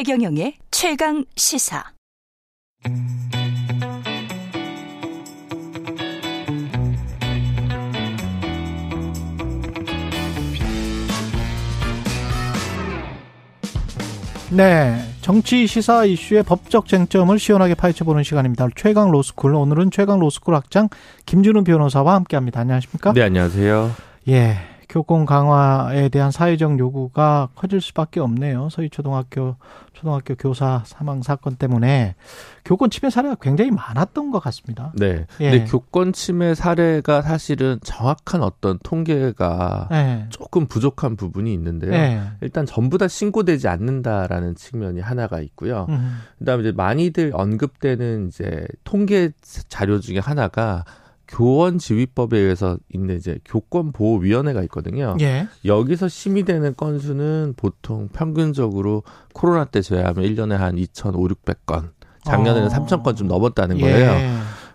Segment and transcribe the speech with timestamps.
[0.00, 1.84] 최경영의 최강 시사.
[14.50, 14.96] 네.
[15.20, 18.68] 정치 시사 이슈의 법적 쟁점을 시원하게 파헤쳐보는 시간입니다.
[18.74, 19.54] 최강 로스쿨.
[19.54, 20.88] 오늘은 최강 로스쿨 학장
[21.26, 22.60] 김준우 변호사와 함께 합니다.
[22.60, 23.12] 안녕하십니까?
[23.12, 23.90] 네, 안녕하세요.
[24.28, 24.69] 예.
[24.90, 28.68] 교권 강화에 대한 사회적 요구가 커질 수밖에 없네요.
[28.70, 29.54] 서이초등학교
[29.92, 32.16] 초등학교 교사 사망 사건 때문에
[32.64, 34.92] 교권 침해 사례가 굉장히 많았던 것 같습니다.
[34.96, 35.26] 네.
[35.40, 35.50] 예.
[35.50, 40.26] 근데 교권 침해 사례가 사실은 정확한 어떤 통계가 예.
[40.30, 41.92] 조금 부족한 부분이 있는데요.
[41.92, 42.22] 예.
[42.40, 45.86] 일단 전부 다 신고되지 않는다라는 측면이 하나가 있고요.
[45.88, 46.18] 음.
[46.40, 49.30] 그다음에 이제 많이들 언급되는 이제 통계
[49.68, 50.84] 자료 중에 하나가
[51.30, 55.16] 교원 지휘법에 의해서 있는 이제 교권 보호 위원회가 있거든요.
[55.20, 55.46] 예.
[55.64, 61.90] 여기서 심의되는 건수는 보통 평균적으로 코로나 때 제외하면 1년에 한 2,500, 600건.
[62.24, 62.70] 작년에는 어.
[62.70, 63.80] 3,000건 좀 넘었다는 예.
[63.80, 64.10] 거예요.
[64.10, 64.30] 예.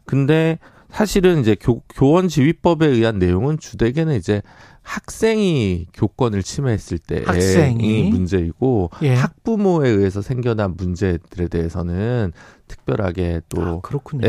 [0.05, 0.59] 근데
[0.95, 4.41] 사실은 이제 교, 교원 지휘법에 의한 내용은 주되게는 이제
[4.81, 8.09] 학생이 교권을 침해했을 때의 학생이?
[8.11, 9.13] 문제이고 예.
[9.16, 12.31] 학부모에 의해서 생겨난 문제들에 대해서는
[12.69, 13.79] 특별하게 또 아.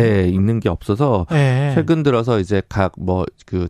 [0.00, 1.70] 예, 있는 게 없어서 예.
[1.77, 3.69] 최근 들어서 이제 각 뭐 그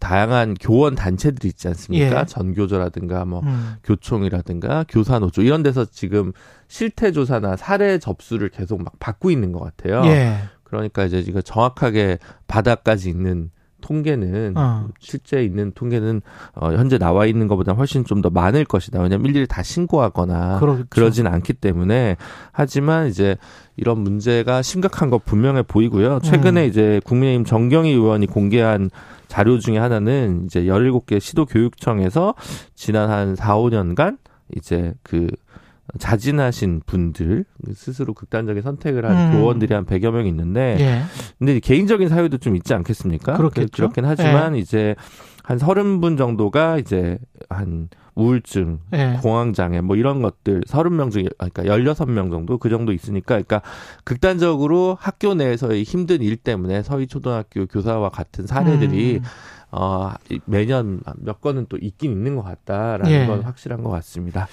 [0.00, 2.20] 다양한 교원 단체들이 있지 않습니까?
[2.22, 2.24] 예.
[2.26, 3.74] 전교조라든가 뭐 음.
[3.84, 6.32] 교총이라든가 교사노조 이런 데서 지금
[6.66, 10.04] 실태 조사나 사례 접수를 계속 막 받고 있는 것 같아요.
[10.72, 10.76] 예.
[10.76, 13.50] 그러니까 이제 이거 정확하게 바닥까지 있는
[13.82, 14.88] 통계는 어.
[15.00, 16.22] 실제 있는 통계는
[16.54, 19.00] 어, 현재 나와 있는 것보다 훨씬 좀 더 많을 것이다.
[19.02, 20.84] 왜냐하면 일일이 다 신고하거나 그렇죠.
[20.88, 22.16] 그러진 않기 때문에
[22.52, 23.36] 하지만 이제
[23.76, 26.20] 이런 문제가 심각한 거 분명해 보이고요.
[26.20, 26.68] 최근에 음.
[26.68, 28.90] 이제 국민의힘 정경희 의원이 공개한
[29.26, 32.34] 자료 중에 하나는 이제 17개 시도 교육청에서
[32.76, 34.18] 지난 한 4, 5년간
[34.54, 35.26] 이제 그
[35.98, 37.44] 자진하신 분들
[37.74, 39.38] 스스로 극단적인 선택을 한 음.
[39.38, 41.02] 교원들이 한 100여 명 있는데 예.
[41.38, 43.34] 근데 개인적인 사유도 좀 있지 않겠습니까?
[43.34, 43.70] 그렇겠죠.
[43.72, 44.60] 그렇긴 하지만 예.
[44.60, 44.94] 이제
[45.42, 49.18] 한 30분 정도가 이제 한 우울증, 예.
[49.22, 53.62] 공황 장애 뭐 이런 것들 30명 중에 그러니까 16명 정도 그 정도 있으니까 그러니까
[54.04, 59.22] 극단적으로 학교 내에서의 힘든 일 때문에 서희 초등학교 교사와 같은 사례들이 음.
[59.72, 60.12] 어
[60.44, 63.26] 매년 몇 건은 또 있긴 있는 것 같다라는 예.
[63.26, 64.46] 건 확실한 것 같습니다.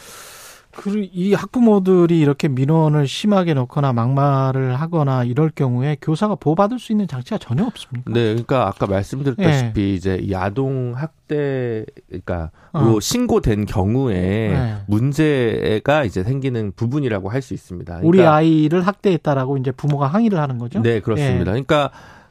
[0.79, 7.37] 그이 학부모들이 이렇게 민원을 심하게 넣거나 막말을 하거나 이럴 경우에 교사가 보호받을 수 있는 장치가
[7.37, 8.13] 전혀 없습니까?
[8.13, 9.93] 네, 그러니까 아까 말씀드렸다시피 네.
[9.93, 12.97] 이제 이 아동 학대 그러니까 어.
[13.01, 14.75] 신고된 경우에 네.
[14.87, 17.99] 문제가 이제 생기는 부분이라고 할 수 있습니다.
[18.01, 20.81] 그러니까 우리 아이를 학대했다라고 이제 부모가 항의를 하는 거죠?
[20.81, 21.37] 네, 그렇습니다.
[21.37, 21.43] 네.
[21.45, 21.89] 그러니까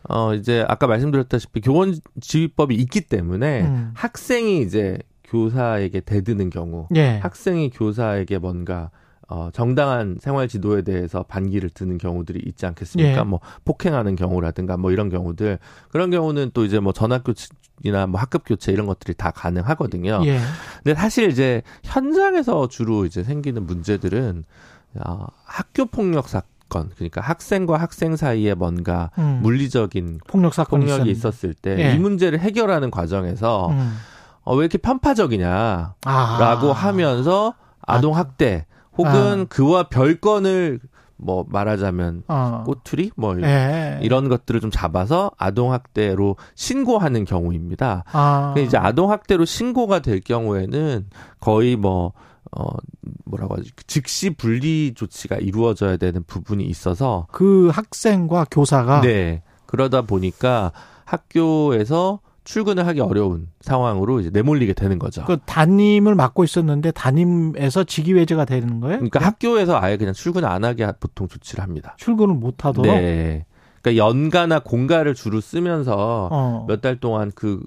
[0.09, 3.91] 어 이제 아까 말씀드렸다시피 교원 지휘법이 있기 때문에 음.
[3.95, 7.19] 학생이 이제 교사에게 대드는 경우, 예.
[7.19, 8.91] 학생이 교사에게 뭔가
[9.31, 13.19] 어, 정당한 생활 지도에 대해서 반기를 드는 경우들이 있지 않겠습니까?
[13.19, 13.23] 예.
[13.25, 15.59] 뭐 폭행하는 경우라든가 뭐 이런 경우들
[15.91, 20.23] 그런 경우는 또 이제 뭐 전학교이나 뭐 학급 교체 이런 것들이 다 가능하거든요.
[20.25, 20.39] 예.
[20.83, 24.45] 근데 사실 이제 현장에서 주로 이제 생기는 문제들은
[25.05, 29.41] 어, 학교 폭력 사건 그러니까 학생과 학생 사이에 뭔가 음.
[29.43, 31.95] 물리적인 폭력 사건이 폭력이 있었을 때이 예.
[31.97, 33.93] 문제를 해결하는 과정에서 음.
[34.49, 36.73] 어, 왜 이렇게 편파적이냐라고 아.
[36.73, 38.65] 하면서 아동 학대
[38.97, 39.45] 혹은 아.
[39.47, 40.81] 그와 별건을
[41.19, 42.63] 뭐 말하자면 어.
[42.65, 43.99] 꼬투리 뭐 예.
[44.01, 48.05] 이런 것들을 좀 잡아서 아동 학대로 신고하는 경우입니다.
[48.11, 48.55] 아.
[48.57, 51.11] 이제 아동 학대로 신고가 될 경우에는
[51.41, 52.15] 거의 뭐
[52.51, 52.71] 어,
[53.27, 53.73] 뭐라고 하지?
[53.87, 57.27] 즉시 분리 조치가 이루어져야 되는 부분이 있어서.
[57.33, 59.03] 그 학생과 교사가?
[59.03, 59.43] 네.
[59.67, 60.73] 그러다 보니까
[61.05, 65.23] 학교에서 출근을 하기 어려운 상황으로 이제 내몰리게 되는 거죠.
[65.27, 68.97] 그 담임을 맡고 있었는데 담임에서 직위 외제가 되는 거예요?
[68.97, 69.25] 그러니까 네?
[69.27, 71.95] 학교에서 아예 그냥 출근 안 하게 보통 조치를 합니다.
[71.99, 72.91] 출근을 못 하도록?
[72.91, 73.45] 네.
[73.83, 76.65] 그러니까 연가나 공가를 주로 쓰면서 어.
[76.67, 77.61] 몇달 동안 그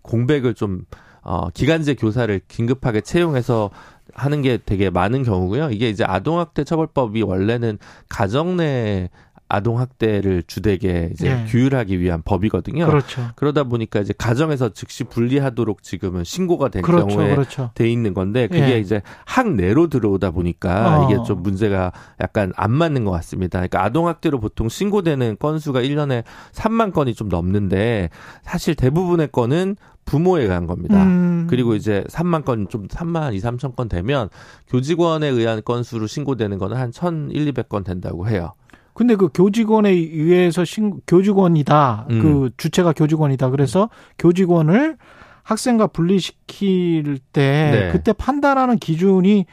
[0.00, 0.86] 공백을 좀
[1.20, 3.68] 어, 기간제 교사를 긴급하게 채용해서
[4.14, 5.70] 하는 게 되게 많은 경우고요.
[5.72, 7.78] 이게 이제 아동학대 처벌법이 원래는
[8.08, 9.10] 가정 내
[9.52, 11.44] 아동 학대를 주되게 이제 예.
[11.46, 12.86] 규율하기 위한 법이거든요.
[12.86, 13.28] 그렇죠.
[13.36, 17.70] 그러다 보니까 이제 가정에서 즉시 분리하도록 지금은 신고가 된 그렇죠, 경우에 그렇죠.
[17.74, 18.78] 돼 있는 건데 그게 예.
[18.78, 21.04] 이제 학내로 들어오다 보니까 어.
[21.04, 23.58] 이게 좀 문제가 약간 안 맞는 것 같습니다.
[23.58, 28.08] 그러니까 아동 학대로 보통 신고되는 건수가 1년에 3만 건이 좀 넘는데
[28.44, 29.76] 사실 대부분의 건은
[30.06, 31.02] 부모에 의한 겁니다.
[31.02, 31.46] 음.
[31.48, 34.30] 그리고 이제 3만 건, 좀 3만 2, 3천 건 되면
[34.68, 38.54] 교직원에 의한 건수로 신고되는 거는 한 1,100, 200건 된다고 해요.
[38.94, 42.06] 근데 그 교직원에 의해서 신 교직원이다.
[42.10, 42.22] 음.
[42.22, 43.50] 그 주체가 교직원이다.
[43.50, 44.96] 그래서 교직원을
[45.42, 47.92] 학생과 분리시킬 때 네.
[47.92, 49.46] 그때 판단하는 기준이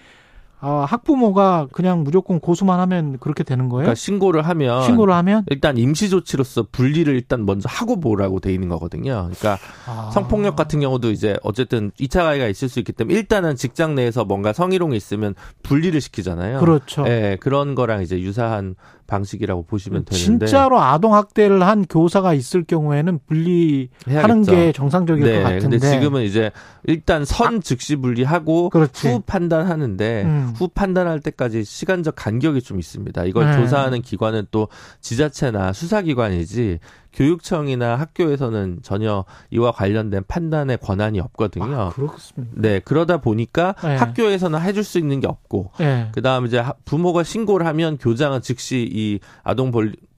[0.62, 3.83] 아, 학부모가 그냥 무조건 고수만 하면 그렇게 되는 거예요?
[3.83, 8.68] 그러니까 신고를 하면 신고를 하면 일단 임시 조치로서 분리를 일단 먼저 하고 보라고 돼 있는
[8.68, 9.30] 거거든요.
[9.30, 9.57] 그러니까
[9.88, 10.12] 아.
[10.13, 14.51] 성폭력 같은 경우도 이제 어쨌든 2차 가해가 있을 수 있기 때문에 일단은 직장 내에서 뭔가
[14.51, 15.33] 성희롱이 있으면
[15.63, 16.59] 분리를 시키잖아요.
[16.59, 17.06] 그렇죠.
[17.07, 18.75] 예, 그런 거랑 이제 유사한
[19.09, 25.44] 방식이라고 보시면 되는데 진짜로 아동 학대를 한 교사가 있을 경우에는 분리하는 게 정상적일 네, 것
[25.44, 26.51] 같은데 근데 지금은 이제
[26.85, 29.07] 일단 선 아, 즉시 분리하고 그렇지.
[29.07, 30.53] 후 판단하는데 음.
[30.56, 33.25] 후 판단할 때까지 시간적 간격이 좀 있습니다.
[33.25, 33.57] 이걸 네.
[33.57, 34.67] 조사하는 기관은 또
[35.01, 36.79] 지자체나 수사기관이지
[37.13, 41.75] 교육청이나 학교에서는 전혀 이와 관련된 판단의 권한이 없거든요.
[41.75, 42.53] 아, 그렇습니다.
[42.56, 43.95] 네, 그러다 보니까 네.
[43.95, 46.09] 학교에서는 해줄 수 있는 게 없고, 네.
[46.13, 49.71] 그 다음 이제 부모가 신고를 하면 교장은 즉시 이 아동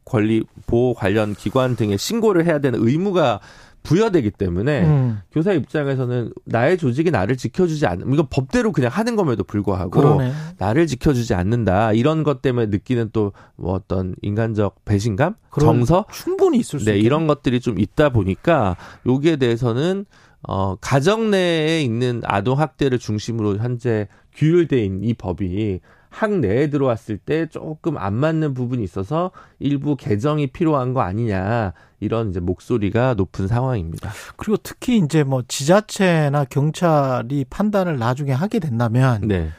[0.04, 3.40] 권리 보호 관련 기관 등에 신고를 해야 되는 의무가
[3.84, 5.20] 부여되기 때문에 음.
[5.32, 10.32] 교사 입장에서는 나의 조직이 나를 지켜주지 않는 이건 법대로 그냥 하는 것에도 불구하고 그러네.
[10.58, 13.32] 나를 지켜주지 않는다 이런 것 때문에 느끼는 또
[13.62, 18.76] 뭐 어떤 인간적 배신감, 정서 충분히 있을 수 네, 이런 것들이 좀 있다 보니까
[19.06, 20.06] 여기에 대해서는
[20.48, 25.80] 어 가정 내에 있는 아동 학대를 중심으로 현재 규율돼 있는 이 법이
[26.12, 32.40] 학내에 들어왔을 때 조금 안 맞는 부분이 있어서 일부 개정이 필요한 거 아니냐 이런 이제
[32.40, 34.12] 목소리가 높은 상황입니다.
[34.36, 39.50] 그리고 특히 이제 뭐 지자체나 경찰이 판단을 나중에 하게 된다면 네.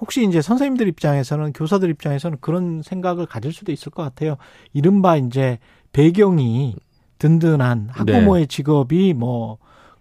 [0.00, 4.36] 혹시 이제 선생님들 입장에서는 교사들 입장에서는 그런 생각을 가질 수도 있을 것 같아요.
[4.72, 5.58] 이른바 이제
[5.92, 6.76] 배경이
[7.18, 8.46] 든든한 학부모의 네.
[8.46, 9.58] 직업이 뭐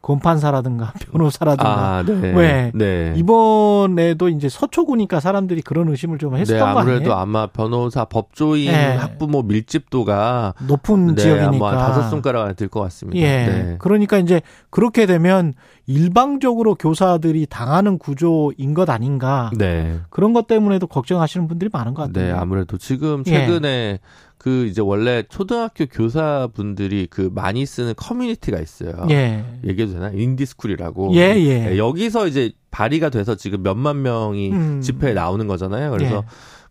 [0.07, 2.31] 검판사라든가 변호사라든가 아, 네.
[2.33, 3.13] 왜 네.
[3.17, 6.95] 이번에도 이제 서초구니까 사람들이 그런 의심을 좀 했었던 네, 거 아니에요?
[6.95, 8.95] 아무래도 아마 변호사 법조인 네.
[8.95, 13.17] 학부모 밀집도가 높은 네, 지역이니까 다섯 손가락 안에 들 것 같습니다.
[13.19, 13.45] 예.
[13.47, 13.75] 네.
[13.79, 15.53] 그러니까 이제 그렇게 되면
[15.87, 19.99] 일방적으로 교사들이 당하는 구조인 것 아닌가 네.
[20.09, 22.25] 그런 것 때문에도 걱정하시는 분들이 많은 것 같아요.
[22.25, 23.99] 네, 아무래도 지금 최근에 예.
[24.37, 29.07] 그 이제 원래 초등학교 교사분들이 그 많이 쓰는 커뮤니티가 있어요.
[29.09, 29.45] 예.
[29.65, 30.11] 얘기해도 되나?
[30.13, 31.15] 인디스쿨이라고.
[31.15, 31.69] 예, 예.
[31.69, 34.81] 네, 여기서 이제 발의가 돼서 지금 몇만 명이 음.
[34.81, 35.91] 집회에 나오는 거잖아요.
[35.91, 36.21] 그래서 예.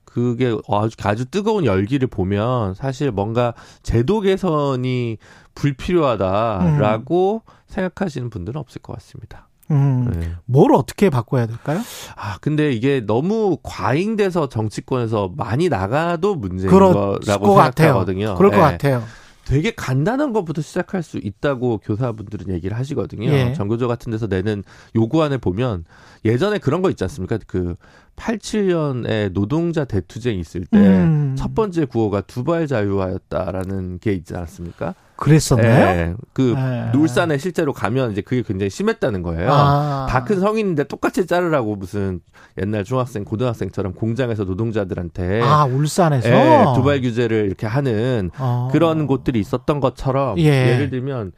[0.05, 5.19] 그게 아주, 아주 뜨거운 열기를 보면 사실 뭔가 제도 개선이
[5.55, 7.56] 불필요하다라고 음.
[7.67, 9.49] 생각하시는 분들은 없을 것 같습니다.
[9.71, 10.33] 음, 네.
[10.45, 11.81] 뭘 어떻게 바꿔야 될까요?
[12.15, 18.37] 아, 근데 이게 너무 과잉돼서 정치권에서 많이 나가도 문제인 거라고 생각하거든요.
[18.37, 18.57] 그럴 네.
[18.57, 19.03] 것 같아요.
[19.45, 23.31] 되게 간단한 것부터 시작할 수 있다고 교사분들은 얘기를 하시거든요.
[23.31, 23.53] 예.
[23.55, 24.65] 정교조 같은 데서 내는
[24.97, 25.85] 요구안을 보면
[26.25, 27.39] 예전에 그런 거 있지 않습니까?
[27.47, 27.77] 그
[28.17, 31.37] 87년에 노동자 대투쟁 있을 때첫 음.
[31.55, 34.95] 번째 구호가 두발 자유화였다라는 게 있지 않았습니까?
[35.17, 35.69] 그랬었나요?
[35.69, 36.15] 네.
[36.33, 36.91] 그 네.
[36.95, 39.51] 울산에 실제로 가면 이제 그게 굉장히 심했다는 거예요.
[39.51, 40.07] 아.
[40.11, 42.21] 다큰 성인인데 똑같이 자르라고 무슨
[42.59, 48.69] 옛날 중학생, 고등학생처럼 공장에서 노동자들한테 아 울산에서 네, 두발 규제를 이렇게 하는 아.
[48.73, 50.73] 그런 곳들이 있었던 것처럼 예.
[50.73, 51.33] 예를 들면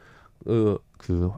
[0.44, 1.30] 그, 그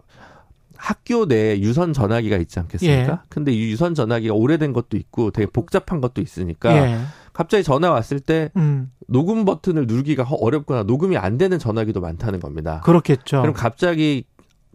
[0.81, 3.13] 학교 내에 유선 전화기가 있지 않겠습니까?
[3.13, 3.19] 예.
[3.29, 6.99] 근데 이 유선 전화기가 오래된 것도 있고 되게 복잡한 것도 있으니까 예.
[7.33, 8.91] 갑자기 전화 왔을 때 음.
[9.07, 12.81] 녹음 버튼을 누르기가 어렵거나 녹음이 안 되는 전화기도 많다는 겁니다.
[12.85, 13.43] 그렇겠죠.
[13.43, 14.25] 그럼 갑자기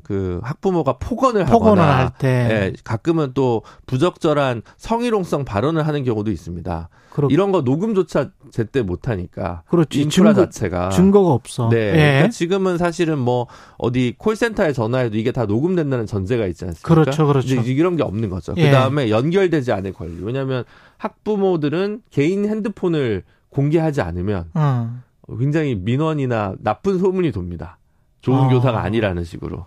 [0.06, 2.28] 그 학부모가 폭언을, 폭언을 하거나 할 때.
[2.28, 6.90] 예, 가끔은 또 부적절한 성희롱성 발언을 하는 경우도 있습니다.
[7.10, 7.28] 그렇...
[7.32, 10.02] 이런 거 녹음조차 제때 못 하니까 그렇지.
[10.02, 11.70] 인프라 증거, 자체가 증거가 없어.
[11.70, 11.78] 네.
[11.78, 11.92] 예.
[11.92, 13.48] 그러니까 지금은 사실은 뭐
[13.80, 16.88] 어디 콜센터에 전화해도 이게 다 녹음된다는 전제가 있지 않습니까?
[16.88, 17.56] 그렇죠, 그렇죠.
[17.56, 18.54] 이런 게 없는 거죠.
[18.58, 18.66] 예.
[18.66, 20.24] 그 다음에 연결되지 않을 권리.
[20.24, 20.66] 왜냐하면
[20.98, 25.02] 학부모들은 개인 핸드폰을 공개하지 않으면 음.
[25.40, 27.80] 굉장히 민원이나 나쁜 소문이 돕니다.
[28.22, 28.50] 좋은 어.
[28.50, 29.66] 교사가 아니라는 식으로.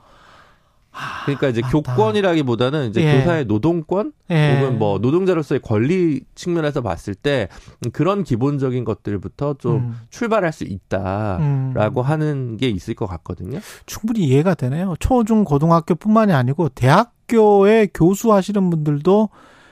[1.24, 1.72] 그러니까 이제 맞다.
[1.94, 3.18] 교권이라기보다는 이제 예.
[3.18, 4.56] 교사의 노동권 예.
[4.56, 7.48] 혹은 뭐 노동자로서의 권리 측면에서 봤을 때
[7.92, 10.00] 그런 기본적인 것들부터 좀 음.
[10.10, 12.06] 출발할 수 있다라고 음.
[12.06, 13.60] 하는 게 있을 것 같거든요.
[13.86, 14.94] 충분히 이해가 되네요.
[14.98, 19.28] 초중 고등학교뿐만이 아니고 대학교에 교수하시는 분들도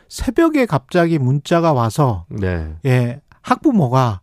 [0.08, 2.74] 새벽에 갑자기 문자가 와서 네.
[2.84, 4.20] 예 학부모가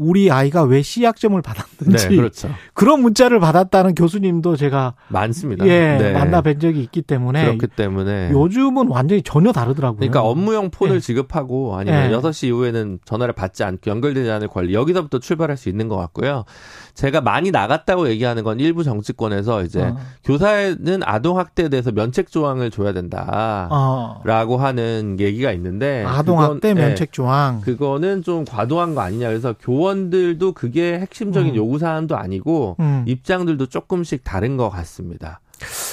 [0.00, 2.48] 우리 아이가 왜 C학점을 받았는지 네, 그렇죠.
[2.72, 5.66] 그런 문자를 받았다는 교수님도 제가 많습니다.
[5.66, 6.12] 예, 네.
[6.12, 9.98] 만나 뵌 적이 있기 때문에 그렇기 때문에 요즘은 완전히 전혀 다르더라고요.
[9.98, 11.00] 그러니까 업무용 폰을 예.
[11.00, 12.16] 지급하고 아니면 예.
[12.16, 16.44] 6시 이후에는 전화를 받지 않고 연결되지 않을 권리 여기서부터 출발할 수 있는 것 같고요.
[16.94, 19.98] 제가 많이 나갔다고 얘기하는 건 일부 정치권에서 이제 어.
[20.24, 24.56] 교사는 아동 학대에 대해서 면책 조항을 줘야 된다라고 어.
[24.58, 29.89] 하는 얘기가 있는데 아동 학대 면책 조항 네, 그거는 좀 과도한 거 아니냐 그래서 교원
[30.10, 31.56] 들도 그게 핵심적인 음.
[31.56, 33.04] 요구 사항도 아니고 음.
[33.06, 35.40] 입장들도 조금씩 다른 것 같습니다.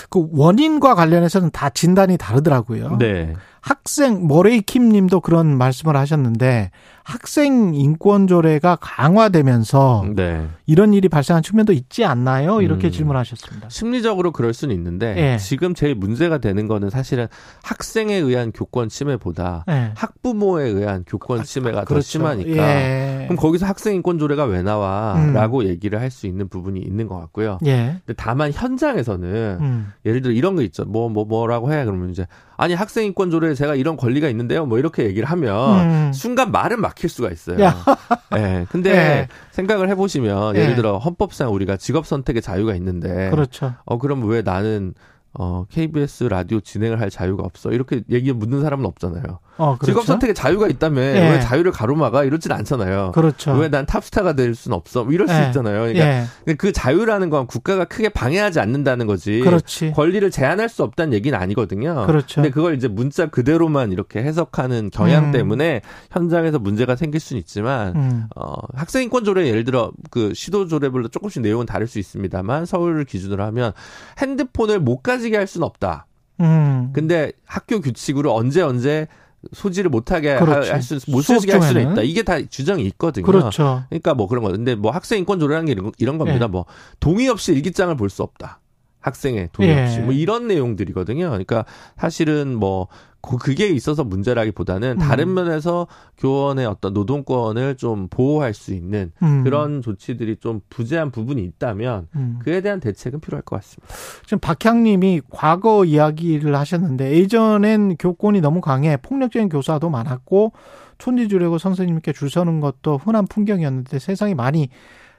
[0.09, 2.97] 그그 원인과 관련해서는 다 진단이 다르더라고요.
[2.97, 3.33] 네.
[3.67, 6.71] 학생 모레이킴 님도 그런 말씀을 하셨는데
[7.03, 10.47] 학생 인권 조례가 강화되면서 네.
[10.65, 12.61] 이런 일이 발생한 측면도 있지 않나요?
[12.61, 12.91] 이렇게 음.
[12.91, 13.67] 질문하셨습니다.
[13.69, 15.37] 심리적으로 그럴 수는 있는데 네.
[15.37, 17.27] 지금 제일 문제가 되는 거는 사실은
[17.63, 19.91] 학생에 의한 교권 침해보다 네.
[19.95, 21.95] 학부모에 의한 교권 침해가 그렇죠.
[21.95, 23.06] 더 심하니까 예.
[23.27, 25.67] 그럼 거기서 학생 인권 조례가 왜 나와라고 음.
[25.67, 27.57] 얘기를 할 수 있는 부분이 있는 것 같고요.
[27.65, 27.97] 예.
[28.05, 29.93] 근데 다만 현장에서는 음.
[30.05, 30.85] 예를 들어 이런 거 있죠.
[30.85, 34.65] 뭐 뭐 뭐, 뭐라고 해 그러면 이제 아니 학생 인권 조례에 제가 이런 권리가 있는데요.
[34.65, 36.13] 뭐 이렇게 얘기를 하면 음.
[36.13, 37.57] 순간 말은 막힐 수가 있어요.
[38.35, 38.37] 예.
[38.37, 39.27] 네, 근데 네.
[39.51, 40.75] 생각을 해 보시면 예를 예.
[40.75, 43.73] 들어 헌법상 우리가 직업 선택의 자유가 있는데 그렇죠.
[43.85, 44.93] 어 그럼 왜 나는
[45.33, 47.71] 어, KBS 라디오 진행을 할 자유가 없어.
[47.71, 49.39] 이렇게 얘기 묻는 사람은 없잖아요.
[49.57, 49.85] 어, 그렇죠?
[49.91, 51.31] 직업 선택의 자유가 있다면 예.
[51.31, 52.23] 왜 자유를 가로막아?
[52.23, 53.11] 이러진 않잖아요.
[53.13, 53.53] 그렇죠.
[53.53, 55.03] 왜 난 탑스타가 될 수는 없어?
[55.03, 55.33] 뭐 이럴 예.
[55.33, 55.81] 수 있잖아요.
[55.81, 56.05] 그러니까
[56.47, 56.53] 예.
[56.55, 59.39] 그 자유라는 건 국가가 크게 방해하지 않는다는 거지.
[59.41, 59.91] 그렇지.
[59.91, 62.05] 권리를 제한할 수 없다는 얘기는 아니거든요.
[62.05, 62.35] 그렇죠.
[62.35, 65.31] 근데 그걸 이제 문자 그대로만 이렇게 해석하는 경향 음.
[65.31, 68.23] 때문에 현장에서 문제가 생길 수는 있지만 음.
[68.35, 73.05] 어, 학생 인권 조례 예를 들어 그 시도 조례별로 조금씩 내용은 다를 수 있습니다만 서울을
[73.05, 73.73] 기준으로 하면
[74.19, 76.05] 핸드폰을 못 가지게 할 수는 없다.
[76.39, 76.91] 음.
[76.93, 79.07] 근데 학교 규칙으로 언제 언제
[79.53, 82.01] 소지를 못하게 할 수, 못 쓰게 할 수는 있다.
[82.01, 83.25] 이게 다 주장이 있거든요.
[83.25, 83.83] 그렇죠.
[83.89, 84.51] 그러니까 뭐 그런 거.
[84.51, 86.45] 근데 뭐 학생 인권 조례라는 게 이런, 이런 겁니다.
[86.45, 86.47] 예.
[86.47, 86.65] 뭐
[86.99, 88.59] 동의 없이 일기장을 볼 수 없다.
[88.99, 89.83] 학생의 동의 예.
[89.83, 91.29] 없이 뭐 이런 내용들이거든요.
[91.29, 91.65] 그러니까
[91.97, 92.87] 사실은 뭐
[93.21, 94.97] 그게 있어서 문제라기보다는 음.
[94.97, 99.43] 다른 면에서 교원의 어떤 노동권을 좀 보호할 수 있는 음.
[99.43, 102.39] 그런 조치들이 좀 부재한 부분이 있다면 음.
[102.41, 103.93] 그에 대한 대책은 필요할 것 같습니다.
[104.23, 110.53] 지금 박향님이 과거 이야기를 하셨는데 예전엔 교권이 너무 강해 폭력적인 교사도 많았고
[110.97, 114.69] 촌지 주려고 선생님께 줄 서는 것도 흔한 풍경이었는데 세상이 많이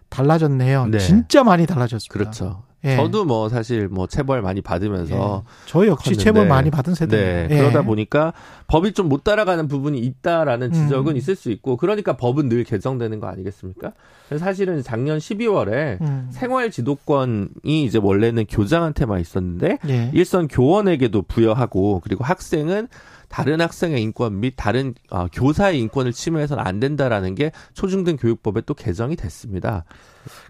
[0.09, 0.87] 달라졌네요.
[0.87, 0.99] 네.
[0.99, 2.13] 진짜 많이 달라졌습니다.
[2.13, 2.63] 그렇죠.
[2.85, 2.95] 예.
[2.95, 5.51] 저도 뭐 사실 뭐 체벌 많이 받으면서 예.
[5.67, 7.47] 저 역시 컸는데, 체벌 많이 받은 세대.
[7.49, 7.55] 네.
[7.57, 7.59] 예.
[7.59, 8.33] 그러다 보니까
[8.69, 11.17] 법이 좀 못 따라가는 부분이 있다라는 지적은 음.
[11.17, 13.93] 있을 수 있고 그러니까 법은 늘 개정되는 거 아니겠습니까?
[14.39, 16.29] 사실은 작년 12월에 음.
[16.31, 20.11] 생활 지도권이 이제 원래는 교장한테만 있었는데 예.
[20.13, 22.89] 일선 교원에게도 부여하고 그리고 학생은
[23.29, 28.75] 다른 학생의 인권 및 다른 어, 교사의 인권을 침해해서는 안 된다라는 게 초중등 교육법에 또
[28.75, 29.85] 개정이 됐습니다.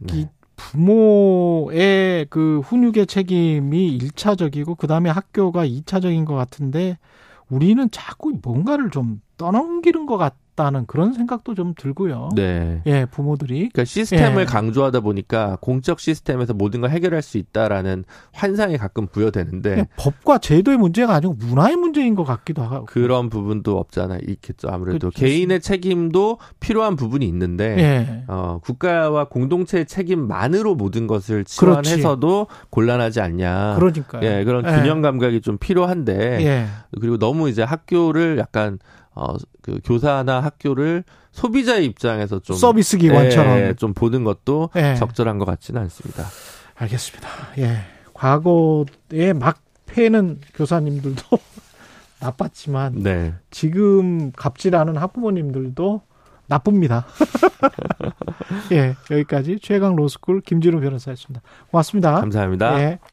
[0.00, 0.28] 네.
[0.58, 6.98] 부모의 그 훈육의 책임이 1차적이고 그 다음에 학교가 2차적인 것 같은데
[7.48, 10.34] 우리는 자꾸 뭔가를 좀 떠넘기는 것 같.
[10.58, 12.30] 같다는 그런 생각도 좀 들고요.
[12.34, 12.82] 네.
[12.86, 13.70] 예, 부모들이.
[13.70, 14.44] 그러니까 시스템을 예.
[14.44, 21.14] 강조하다 보니까 공적 시스템에서 모든 걸 해결할 수 있다라는 환상이 가끔 부여되는데 법과 제도의 문제가
[21.14, 24.18] 아니고 문화의 문제인 것 같기도 하고 그런 부분도 없잖아요.
[24.26, 24.68] 있겠죠.
[24.68, 25.18] 아무래도 그렇죠.
[25.20, 28.24] 개인의 책임도 필요한 부분이 있는데 예.
[28.26, 33.76] 어, 국가와 공동체의 책임만으로 모든 것을 치환해서도 곤란하지 않냐.
[33.76, 36.66] 그러니까 예, 그런 균형 감각이 좀 필요한데 예.
[37.00, 38.78] 그리고 너무 이제 학교를 약간
[39.18, 44.94] 어, 그 교사나 학교를 소비자의 입장에서 좀 서비스 기관처럼 예, 좀 보는 것도 예.
[44.94, 46.24] 적절한 것 같지는 않습니다.
[46.76, 47.28] 알겠습니다.
[47.58, 47.78] 예.
[48.14, 51.22] 과거에 막 패는 교사님들도
[52.20, 53.34] 나빴지만 네.
[53.50, 56.02] 지금 갑질하는 학부모님들도
[56.46, 57.06] 나쁩니다.
[58.72, 61.42] 예, 여기까지 최강 로스쿨 김진우 변호사였습니다.
[61.70, 62.14] 고맙습니다.
[62.20, 62.80] 감사합니다.
[62.80, 62.98] 예.